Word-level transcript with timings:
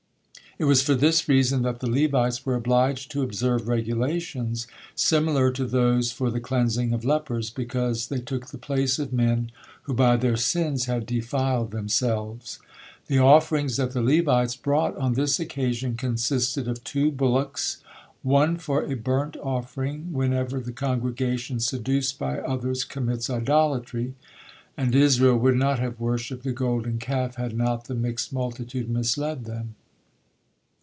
It 0.59 0.65
was 0.65 0.81
for 0.83 0.93
this 0.95 1.27
reason 1.29 1.63
that 1.63 1.79
the 1.79 1.89
Levites 1.89 2.45
were 2.45 2.53
obliged 2.55 3.09
to 3.11 3.23
observe 3.23 3.67
regulations 3.69 4.67
similar 4.95 5.49
to 5.53 5.65
those 5.65 6.11
for 6.11 6.29
the 6.29 6.41
cleansing 6.41 6.91
of 6.93 7.03
lepers, 7.05 7.49
because 7.49 8.07
they 8.09 8.19
took 8.19 8.47
the 8.47 8.59
place 8.59 8.99
of 8.99 9.11
men 9.13 9.49
who 9.83 9.93
by 9.95 10.17
their 10.17 10.35
sins 10.35 10.85
had 10.85 11.05
defiled 11.07 11.71
themselves. 11.71 12.59
The 13.07 13.17
offerings 13.17 13.77
that 13.77 13.93
the 13.93 14.03
Levites 14.03 14.55
brought 14.55 14.95
on 14.97 15.13
this 15.13 15.39
occasion 15.39 15.95
consisted 15.95 16.67
of 16.67 16.83
two 16.83 17.11
bullocks, 17.11 17.77
on 18.23 18.57
for 18.57 18.83
a 18.83 18.93
burnt 18.95 19.37
offering 19.37 20.11
whenever 20.13 20.59
the 20.59 20.73
congregation, 20.73 21.59
seduced 21.61 22.19
by 22.19 22.37
others, 22.37 22.83
commits 22.83 23.31
idolatry; 23.31 24.13
and 24.77 24.93
Israel 24.93 25.37
would 25.37 25.55
not 25.55 25.79
have 25.79 25.99
worshipped 25.99 26.43
the 26.43 26.51
Golden 26.51 26.99
Calf 26.99 27.35
had 27.37 27.57
not 27.57 27.85
the 27.85 27.95
mixed 27.95 28.31
multitude 28.33 28.89
misled 28.91 29.45
them. 29.45 29.73